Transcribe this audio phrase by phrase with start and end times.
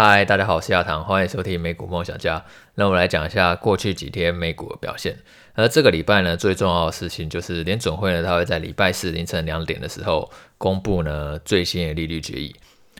[0.00, 2.44] 嗨，大家好，我是亚堂，欢迎收听美股梦想家。
[2.76, 5.16] 那我们来讲一下过去几天美股的表现。
[5.54, 12.54] 而这个礼拜呢，最重要的事情就是联准会呢，它会在礼拜四凌晨两点的时候公布呢最新的利率决议。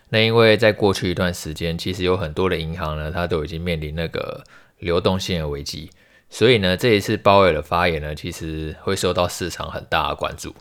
[0.09, 4.43] 那因为在过去一段时间，其实有很多的银行呢，它都已经面临那个
[4.81, 5.89] 流动性的危机，
[6.29, 10.53] 所以呢，这一次鲍威尔的发言呢，其实会受到市场很大的关注。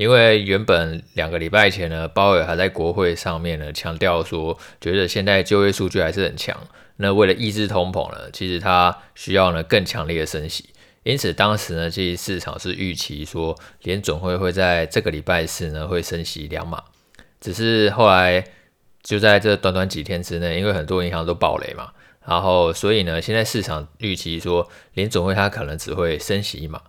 [0.00, 6.56] 因为原本两个礼拜前呢，鲍尔还在国会上面呢强调说，觉得现在就业数据还是很强。
[6.96, 10.70] 那为了抑制通膨呢，其实他需要呢更强烈的升息。
[11.02, 16.82] 因此当时呢，其实市场是预期说联准会会在这个礼拜四呢会升息两码。
[17.38, 18.42] 只是后来
[19.02, 21.92] 就在这短短几天之内，因为很多银行都暴雷嘛，
[22.24, 26.80] 然后所以呢，现在市场预期说联准会它可能只会升息一码。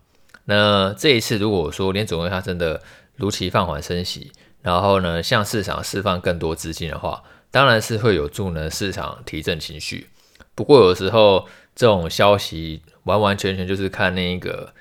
[0.45, 2.81] 那这一次如果说联总会它真的
[3.15, 10.07] 如期放缓升息，然后呢，向市场释放更多资金的话，当然是会有助呢市场提振情绪。
[10.55, 14.73] 不过有时候这种消息完完全全就是看那个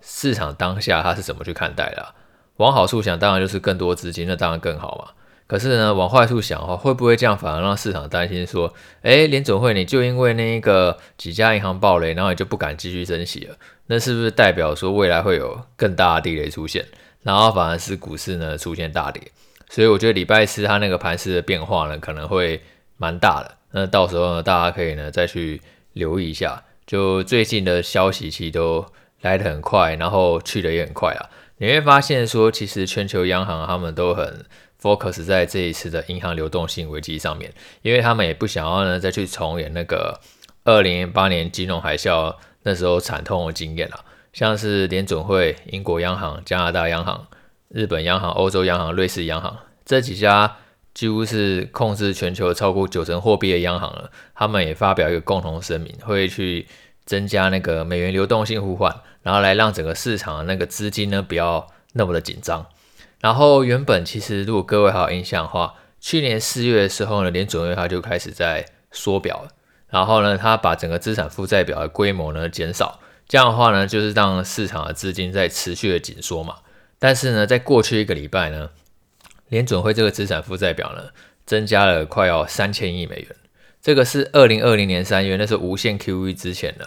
[0.00, 2.14] 市场当下它是怎么去看待的。
[2.56, 5.12] 往好处想，当然就是更多资金，那当然更好嘛。
[5.46, 13.56] 可是呢，往坏处想的话，会不会这样反而让市场担心说，诶，联总会你就因为那一个几家银行暴雷，然后你就不敢继续升息了？
[13.88, 16.86] 那是不是代表说未来会有更大的地雷出现？
[17.22, 19.20] 然后反而是股市呢出现大跌，
[19.68, 22.62] 所以我觉得礼拜四它那个盘势的变化呢可能会
[22.96, 23.56] 蛮大的。
[23.72, 25.60] 那到时候呢，大家可以呢再去
[25.94, 26.62] 留意一下。
[26.86, 28.86] 就最近的消息其实都
[29.20, 31.28] 来得很快，然后去得也很快啊。
[31.58, 34.46] 你会发现说，其实全球央行他们都很
[34.80, 37.52] focus 在这一次的银行流动性危机上面，
[37.82, 40.18] 因为他们也不想要呢再去重演那个
[40.64, 42.34] 二零零八年金融海啸
[42.68, 44.04] 那时候惨痛的经验了。
[44.34, 47.26] 像是联准会、英国央行、加拿大央行、
[47.68, 50.58] 日本央行、欧洲央行、瑞士央行这几家
[50.92, 56.66] 几乎是控制全球超过九成货币的央行了，他们也发表一个共同声明，会去
[57.06, 62.66] 增加那个美元流动性互换，然后来让整个市场的那个资金呢不要那么的紧张。
[63.20, 69.48] 然后原本其实如果各位还有印象的话，去年四月的时候呢，联准会它就开始在缩表了，
[69.88, 73.00] 然后呢，它把整个资产负债表的规模呢减少。
[73.26, 76.56] 这样的话呢，就是让市场的资金在持续的紧缩嘛。
[76.98, 78.70] 但是呢，在过去一个礼拜呢，
[79.48, 81.10] 联准会这个资产负债表呢，
[81.44, 83.36] 增加了快要三千亿美元。
[83.80, 86.84] 这个是二零二零年三月，那是无限 QE 之前呢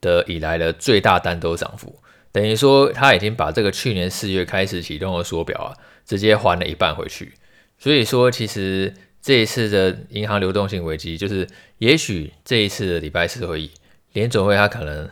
[0.00, 1.98] 的以来的最大单周涨幅。
[2.30, 5.74] 等于说，他已经把这个去年四月开始启动的缩表啊，
[6.06, 7.32] 直接还了一半回去。
[7.78, 11.46] 所以说，其实这一次的银行流动性危机，就是
[11.78, 13.70] 也许这一次的礼拜四会议，
[14.12, 15.08] 联准会它可能。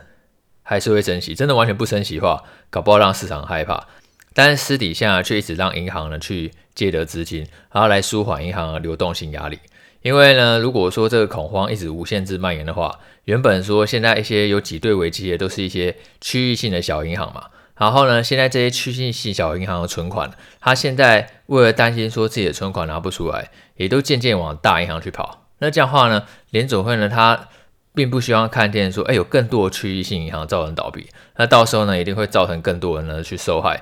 [0.69, 3.87] 还是会升息，真的完全不升息的话，搞不好让市场害怕。
[4.33, 9.59] 但是私底下却一直让银行呢去借得资金，然后来舒缓银行的流动性压力。
[10.01, 17.45] 因为呢，如果说这个恐慌一直无限制蔓延的话，原本说现在一些有挤兑危机的都是一些区域性的小银行嘛。
[17.77, 20.29] 然后呢，现在这些区域性小银行的存款，
[20.59, 25.47] 它现在为了担心说自己的存款拿不出来，也都渐渐往大银行去跑。
[25.59, 27.47] 那这样的话呢，联准会呢，它
[27.95, 31.07] 并不希望看见说，哎，有更多的区域性银行造成倒闭，
[31.37, 33.79] 那到时候呢，一定会造成更多人呢去受害。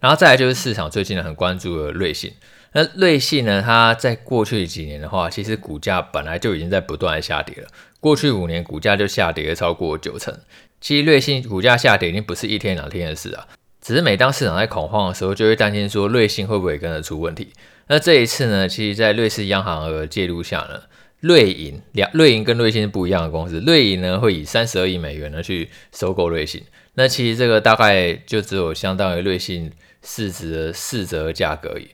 [0.00, 2.32] 然后再来就是市场最近呢很关注的瑞信，
[2.72, 7.68] 那瑞信呢，它在过去几年的话，其实股价本来就已经在不断的下跌了，
[8.00, 10.34] 过去五年股价就下跌了超过九成。
[10.80, 13.48] 其实瑞信股价下跌已经不是一天两天的事啊，
[13.82, 17.52] 只是每当市场在恐慌的时候，就会担心说瑞信会不会跟着出问题。
[17.88, 20.82] 那这一次呢，其实在瑞士央行的介入下呢。
[21.20, 26.62] 瑞银两瑞银跟瑞信是不一样的公司，瑞银呢会以三十二亿美元呢去收购瑞信，
[26.94, 31.88] 那其实这个大概就只有相当于瑞信市值的四折价格而已，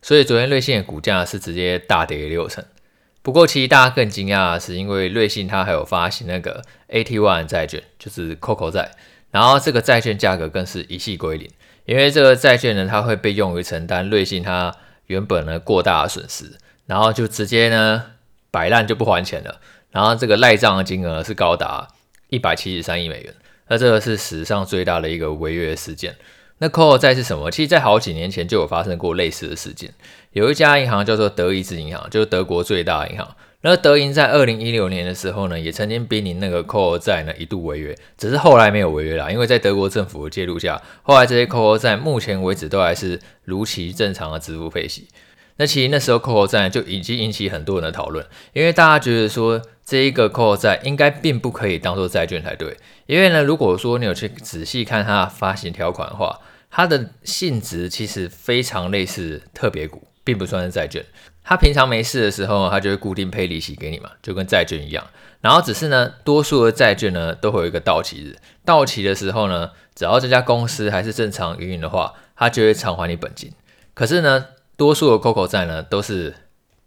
[0.00, 2.64] 所以昨天瑞信的股价是直接大跌六成。
[3.22, 8.92] 不过其实大家更惊讶的是，因为瑞信它还有发行那个 AT1 债券，就是 COCO 债，
[9.32, 11.50] 然后这个债券价格更是一夕归零，
[11.86, 14.72] 因为这个债券呢它会被用于承担瑞信它
[15.10, 16.56] 原本呢过大的损失，
[16.86, 18.02] 然后就直接呢。
[18.52, 19.60] 摆烂就不还钱了，
[19.92, 21.86] 然后这个赖账的金额是高达
[22.30, 23.32] 一百七十三亿美元，
[23.68, 26.16] 那这个是史上最大的一个违约事件。
[26.58, 27.48] 那 COCO 债是什么？
[27.48, 29.94] 其实，在好几年前就有发生过类似的事件。
[30.32, 33.36] 有一家银行叫做德意志银行，就是德国最大的银行。
[33.62, 45.08] 那德银在二零一六年的时候呢，也曾经濒临那个 COO 债呢一度违约，只是后来没有违约啦，因为在德国政府的介入下，后来这些 COO 债目前为止都还是如期正常的支付配息。
[45.56, 48.24] 那其实那时候 COO 债就已经引起很多人的讨论，
[48.54, 52.74] 因为大家觉得说这一个 COO 债应该并不可以当做债券才对，
[53.04, 56.40] 因为呢，如果说你有去仔细看它的发行条款的话，
[56.70, 61.04] 它的性质其实非常类似特别股，并不算是债券。
[61.50, 65.04] 他平常没事的时候，他就会固定配利息给你嘛，就跟债券一样。
[65.40, 73.52] 然后只是呢，多数的债券呢都会有一个到期日，到期的时候呢，只要这家公司还是正常运营的话，它就会偿还你本金。
[73.94, 76.32] 可是呢，多数的 COCO 债呢都是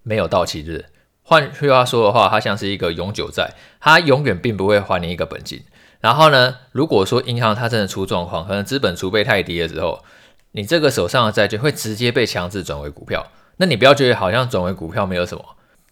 [0.02, 0.86] 没有到期日。
[1.24, 5.62] 换句话说的话，它像是一个永久债，它永远并不会还你一个本金。
[6.00, 10.02] 然后呢，如果说银行它真的出状况，可能资本储备太低的时候，
[10.54, 13.30] 你这个手上的债券会直接被强制转为股票。
[13.58, 15.44] 那你不要觉得好像转为股票没有什么。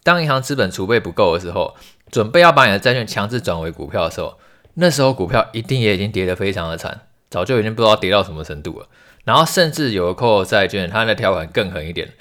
[0.02, 1.76] 当银行资本储备不够的时候，
[2.10, 4.38] 准备要把你的债券强制转为股票的时候，
[4.74, 8.86] 那时候股票一定也已经跌得非常的惨，早就已经不知道跌到什么程度了。
[9.24, 12.12] 然后甚至有的 COCO 债券，它的条款更狠一点。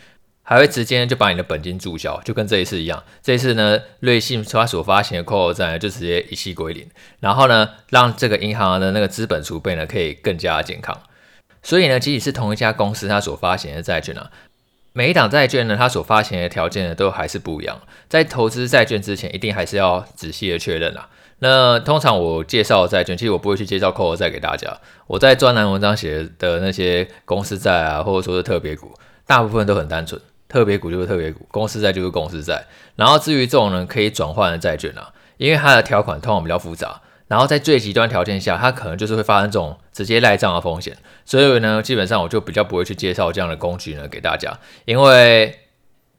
[0.44, 3.02] 还会直接就把你的本金注销，就跟这一次一样。
[3.22, 6.90] 这一次呢，瑞信它所发行的 COCO 债就直接一气归零，
[7.22, 11.00] 然后呢，让这个银行的那个资本储备呢可以更加健康。
[11.64, 14.30] 所以呢，即使是同一家公司它所发行的债券啊，
[14.94, 17.80] 每一档债券呢，它所发行的条件呢都还是不一样。
[18.10, 21.08] 在投资债券之前，一定还是要仔细的确认啦。
[21.40, 24.78] 那通常我介绍债券，其实我不会去介绍 COCO 债给大家。
[25.08, 28.94] 我在专栏文章写的那些公司债啊，或者说是特别股，
[29.26, 30.22] 大部分都很单纯。
[30.48, 32.66] 特别股就是特别股，公司债就是公司债。
[32.98, 40.98] 然后至于这种呢，可以转换的债券啊，因为它的条款通常比较复杂，然后在最极端条件下，它可能就是会发生这种直接赖账的风险。
[41.24, 45.58] 所以呢，基本上我就比较不会去介绍这样的工具呢给大家，因为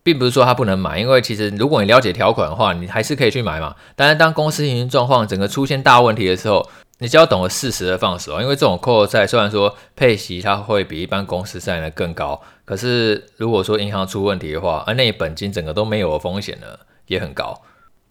[0.02, 3.76] 并不是说它不能买，因为其实如果你了解条款的话，你还是可以去买嘛。
[3.94, 6.66] 但是当公司营运状况整个出现大问题的时候，
[7.00, 16.66] 你就要懂得适时的放手，因为这种 COCO 债虽然说配息它会比一般公司债呢更高，可是如果说银行出问题的话，而那本金整个都没有的风险呢
[17.06, 17.60] 也很高。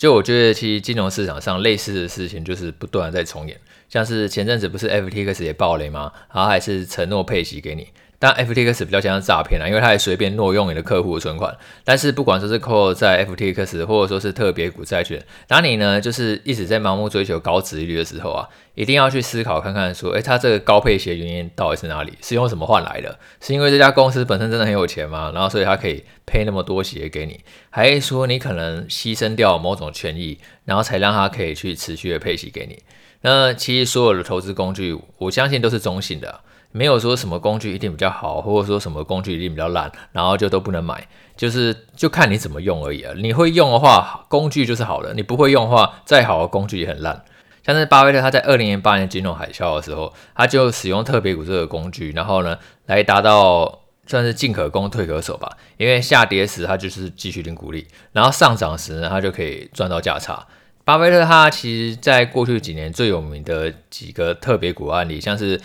[0.01, 3.55] 就我觉得其实金融市场上类似的事情就是不断在重演，
[3.87, 6.11] 像是前阵子不是 FTX 也爆雷吗？
[6.33, 7.87] 然后还是承诺配息给你。
[8.21, 11.57] 但 FTX 比较像诈骗啊，因为它还随便挪用你的客户存款。
[11.83, 22.13] 但是不管说是 COCO 债 FTX，或者说是特别股债券，当你呢就是一直在盲目追求高值利率的时候啊，一定要去思考看看说，诶，它这个高配息原因到底是哪里？
[22.21, 23.17] 是用什么换来的？
[23.39, 25.31] 是因为这家公司本身真的很有钱吗？
[25.33, 27.39] 然后所以它可以配那么多息给你，
[27.71, 32.77] 还是说你可能牺牲掉某种权益，然后才让它可以去持续的配息给你？
[33.21, 36.41] 那其实所有的投资工具，我相信都是中性的。
[36.71, 43.13] 没有说什么工具一定比较好，或者说什么工具一定比较烂，然后就都不能买，就是就看你怎么用而已啊。
[43.17, 47.23] 你会用的话，工具就是好的；你不会用的话，再好的工具也很烂。
[47.63, 55.57] 像是巴菲特他在二零零八年金融海啸的时候，他就使用特别股这个工具，然后呢，来达到算是进可攻退可守吧。
[55.77, 60.47] 因为下跌时他就是继续领股利，然后上涨时呢，他就可以赚到价差。
[60.83, 65.59] 巴菲特他其实在过去几年最有名的几个特别股案例，像是。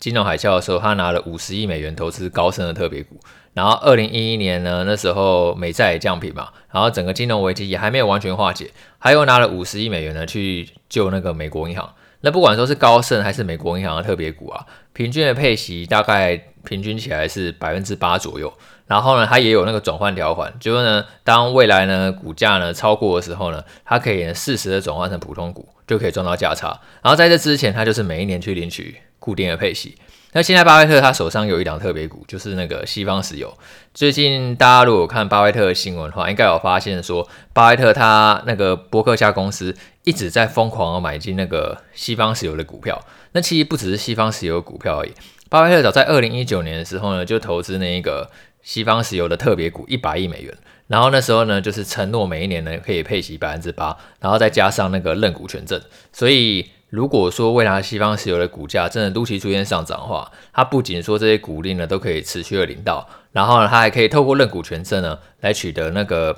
[0.00, 3.18] 金融海啸的时候，他拿了五十亿美元投资高盛的特别股。
[3.54, 11.92] 然后二零一一年呢，那时候美债也降平嘛，然后整个金融危机也还没有完全化解，他又拿了五十亿美元呢去救那个美国银行。
[12.20, 18.52] 那不管说是高盛还是美国银行的特别股啊，平均的配息大概平均起来是百分之八左右。
[18.86, 26.68] 然后呢，它也有那个转换条款，就是呢，当未来呢股价呢超过的时候呢，它可以适时的转换成普通股，就可以赚到价差。
[27.02, 28.96] 然后在这之前，它就是每一年去领取。
[29.18, 29.96] 固定的配息。
[30.32, 33.56] 那现在巴菲特他手上有一档特别股，就是那个西方石油。
[33.94, 39.74] 最近大家如果看巴菲特的新闻的话，应该有发现说，巴菲特他那个波克夏公司
[40.04, 43.02] 一直在疯狂的买进那个西方石油的股票。
[43.32, 45.12] 那其实不只是西方石油股票而已，
[45.48, 48.30] 巴菲特早在二零一九年的时候呢，就投资那一个
[48.62, 50.54] 西方石油的特别股一百亿美元。
[50.88, 55.80] 然后那时候呢，就是承诺每一年呢可以配息百分之八，然后再加上那个认股权证，
[56.12, 56.68] 所以。
[56.88, 66.34] 如果说未来西方石油的股价真的陆续出现上涨的话，它不仅说这些股利呢都可以持续的领到，然后呢，它还可以透过认股权证呢来取得那个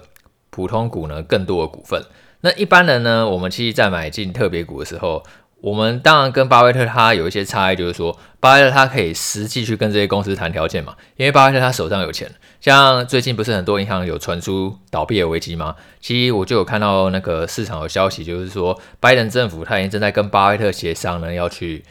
[0.50, 2.02] 普通股呢更多的股份。
[2.40, 5.22] 那一般人呢，我们其实在买进特别股的时候，
[5.60, 12.30] 我们当然跟巴菲特他有一些差异，就是说巴菲特他可以实际去跟这些公司谈条件嘛，因为巴菲特他手上有钱。
[12.60, 15.74] 像最近不是很多银行有传出倒闭的危机吗？
[16.00, 21.84] 其实我就有看到那个市场有消息，就是说拜登政府他已经正在跟巴菲特协商呢，要去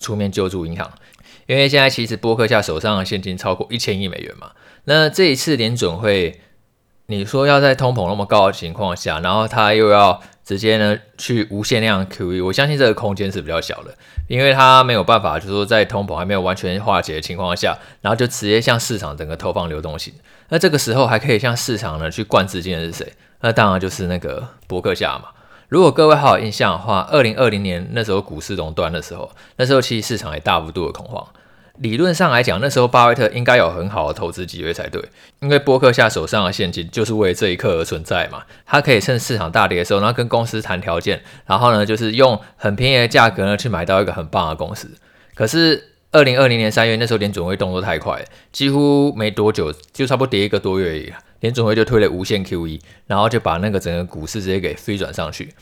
[0.00, 0.90] 出面救助银行，
[1.46, 4.52] 因为现在其实波克夏手上的现金超过一千亿美元嘛。
[4.84, 6.40] 那这一次联准会，
[7.06, 10.20] 你说要在通膨那么高的情况下，然后他又要。
[10.44, 13.94] 直接呢去无限量 QE，我相信这个空间是比较小的，
[14.28, 20.12] 因为它没有办法，就是说在通膨还没有完全化解的情况下，然后就直接向市场整个投放流动性。
[20.50, 23.10] 那这个时候还可以向市场呢去灌资金的是谁？
[23.40, 25.30] 那当然就是那个伯克夏嘛。
[25.70, 31.26] 如果各位还有印象的话，二零二零年那时候股市熔断的时候，那时候其实市场也大幅度的恐慌。
[31.78, 35.02] 理论上来讲，那时候巴菲特应该有很好的投资机会才对，
[35.40, 38.44] 因为波克夏手上的现金就是为这一刻而存在嘛。
[38.64, 44.88] 他可以趁市场大跌的时候，然后跟公司谈条件，然后呢，就是用很便宜的价格呢去买到一个很棒的公司。
[45.34, 55.52] 可是二零二零年三月那时候联准会动作太快，几乎没多久就差不多跌一个多月而已，联准会就推了无限 QE，然后就把那个整个股市直接给飞转上去。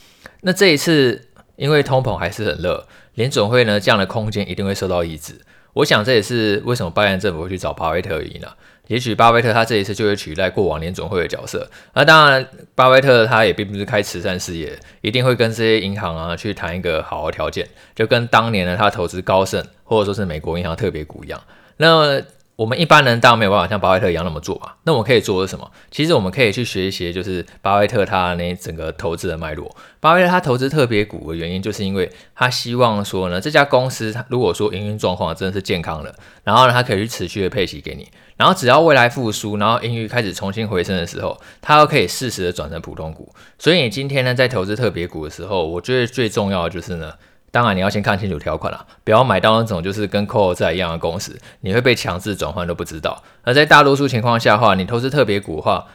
[0.41, 5.41] 那这一次因为通膨还是很热，联准会呢降的空间一定会受到抑制。
[5.73, 8.47] 我想这也是为什么拜登政府会去找巴菲特而已呢？
[8.87, 11.69] 也许巴菲特他这一次就会取代过往联总会的角色。
[11.93, 21.41] 那当然，巴菲特他也并不是开慈善事业，一定会跟这些银行啊去谈一个好的条件，就跟当年呢他投资高盛或者说是美国银行特别股一样。
[21.77, 22.21] 那
[22.55, 24.73] 我们一般人当然没有办法像巴菲特一样那么做嘛。
[24.83, 25.71] 那我们可以做的是什么？
[25.89, 29.75] 其实我们可以去学一些，就是巴菲特他那整个投资的脉络。
[29.99, 38.07] 巴菲特他投资特别股的原因，就是因为他希望说呢，这家公司如果说营运状况真的是健康的，然后呢，他可以去持续的配息给你。
[38.37, 43.33] 然后只要未来复苏，然后盈余开始重新回升的时候，他又可以适时的转成普通股。
[43.57, 47.13] 所以你今天呢，在投资特别股的时候，我觉得最重要的就是呢。
[47.53, 53.21] 当然，你要先看清楚条款啦，不要买到那种就是跟 Call 债一样的公司，你会被强制转换都不知道。
[53.43, 55.85] 而在大多数情况下的话，你投资特别股的话，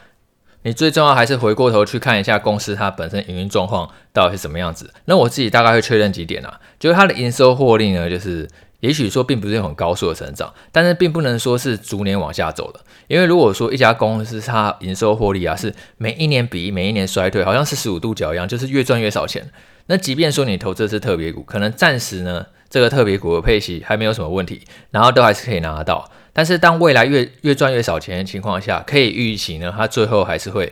[0.61, 4.93] 你最重要还是回过头去看一下公司它本身营运状况到底是什么样子。
[5.03, 8.47] 那我自己大概会确认几点啊，就是它的营收获利呢，就是
[8.79, 12.79] 也许说并不是很高速的成长，但是并不能说是逐年往下走的。
[13.07, 19.51] 因为如果说一家公司它营收获利啊是每一年比每一年衰退，好像是四十五度角一样，就是越赚越少钱。
[19.89, 26.07] 那即便说你投这支特别股，可能暂时呢，这个特别股的配息还没有什么问题，然后都还是可以拿得到。
[26.31, 30.71] 但是当未来越越赚越少钱的情况下，可以预期呢，它最后还是会。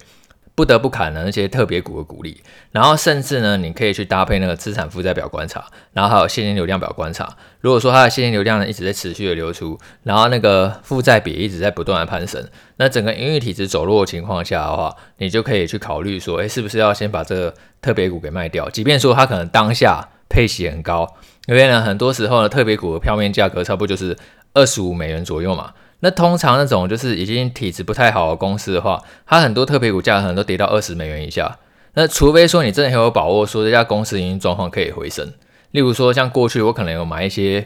[0.58, 7.38] 不得不砍的那些特别股的股利，然后甚至呢，你可以去搭配那个资产负债表观察，然后还有现金流量表观察。
[7.62, 12.44] 如果说它的现金流量呢一直在持续的流出，然后那个负债比一直在不断的攀升，
[12.78, 18.68] 那整个营运体质走弱的情况下的话，你就可以去考虑说，诶，是不是要先把这个特别股给卖掉？
[18.72, 21.08] 即便说它可能当下配息很高，
[21.46, 24.18] 因为呢，很多时候呢，特别股的票面价格差不多就是
[24.56, 25.72] 二十五美元左右嘛。
[26.00, 31.58] 那通常那种就是已经体质不太好的公司的话，它很多特别股价可能都跌到二十美元以下。
[31.96, 35.34] 那除非说你真的很有把握，说这家公司已经状况可以回升，
[35.72, 37.66] 例如说像过去我可能有买一些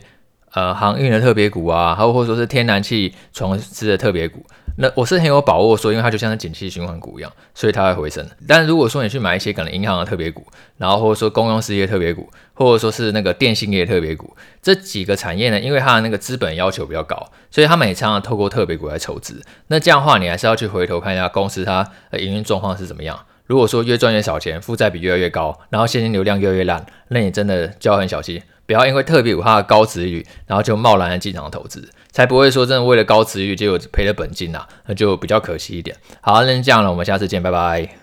[0.54, 4.46] 呃航运的特别股啊，还有或者说是天然气船只的特别股。
[4.78, 8.26] 那我是很有把握说，因为它就像是景气循环股一样，所以它会回升。
[8.48, 19.42] 但如果说你去买一些可能银行的特别股，然后或者说公用事业特别股，或者说是那个电信业特别股，这几个产业呢，因为它的那个资本要求比较高，所以他们也常常透过特别股来筹资。
[19.68, 23.20] 那这样的话，你还是要去回头看一下公司它的营运状况是怎么样。
[23.46, 28.42] 如果说越赚越少钱，负债比越来越高，然后现金流量越来越烂，那你真的就要很小心，
[28.72, 31.90] 不要因为特别有它的高殖利率，然后就贸然的进场投资。
[32.14, 35.94] 才不会说真的为了高殖利率结果赔了本金呐、啊，那就比较可惜一点。
[36.22, 37.98] 好，那这样了，我们下次见，拜拜。